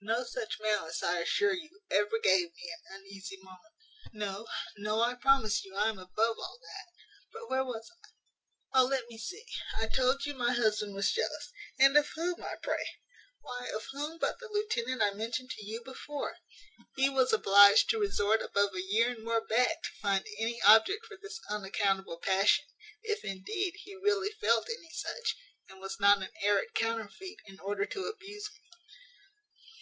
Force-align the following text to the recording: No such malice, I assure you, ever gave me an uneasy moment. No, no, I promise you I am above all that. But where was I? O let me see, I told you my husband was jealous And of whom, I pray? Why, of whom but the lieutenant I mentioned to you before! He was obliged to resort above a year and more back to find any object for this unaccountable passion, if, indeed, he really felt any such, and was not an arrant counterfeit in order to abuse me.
No 0.00 0.22
such 0.24 0.60
malice, 0.60 1.02
I 1.02 1.18
assure 1.20 1.54
you, 1.54 1.80
ever 1.90 2.18
gave 2.22 2.54
me 2.54 2.72
an 2.90 2.96
uneasy 3.00 3.38
moment. 3.42 3.74
No, 4.12 4.46
no, 4.76 5.00
I 5.02 5.14
promise 5.14 5.62
you 5.64 5.74
I 5.74 5.88
am 5.88 5.98
above 5.98 6.36
all 6.38 6.58
that. 6.60 6.86
But 7.32 7.48
where 7.50 7.64
was 7.64 7.90
I? 8.74 8.80
O 8.80 8.84
let 8.84 9.08
me 9.08 9.16
see, 9.16 9.44
I 9.78 9.86
told 9.88 10.26
you 10.26 10.34
my 10.34 10.52
husband 10.52 10.94
was 10.94 11.12
jealous 11.12 11.50
And 11.78 11.96
of 11.96 12.08
whom, 12.16 12.42
I 12.42 12.56
pray? 12.62 12.86
Why, 13.40 13.70
of 13.74 13.86
whom 13.92 14.18
but 14.18 14.40
the 14.40 14.48
lieutenant 14.50 15.02
I 15.02 15.12
mentioned 15.14 15.50
to 15.52 15.64
you 15.64 15.82
before! 15.82 16.36
He 16.96 17.08
was 17.08 17.32
obliged 17.32 17.88
to 17.90 17.98
resort 17.98 18.42
above 18.42 18.74
a 18.74 18.82
year 18.82 19.10
and 19.10 19.22
more 19.24 19.46
back 19.46 19.82
to 19.84 19.90
find 20.02 20.26
any 20.38 20.60
object 20.62 21.04
for 21.06 21.16
this 21.22 21.40
unaccountable 21.50 22.18
passion, 22.18 22.66
if, 23.02 23.22
indeed, 23.24 23.74
he 23.84 23.94
really 23.94 24.32
felt 24.38 24.68
any 24.68 24.90
such, 24.90 25.36
and 25.68 25.80
was 25.80 25.98
not 26.00 26.22
an 26.22 26.30
arrant 26.42 26.74
counterfeit 26.74 27.38
in 27.46 27.58
order 27.60 27.84
to 27.86 28.04
abuse 28.06 28.50
me. 28.50 28.60